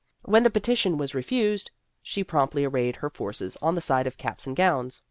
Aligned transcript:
When 0.23 0.41
the 0.41 0.49
petition 0.49 0.97
was 0.97 1.13
refused, 1.13 1.69
she 2.01 2.23
promptly 2.23 2.65
arrayed 2.65 2.95
her 2.95 3.09
forces 3.11 3.55
on 3.61 3.75
the 3.75 3.81
side 3.81 4.07
of 4.07 4.17
caps 4.17 4.47
and 4.47 4.55
gowns. 4.55 4.99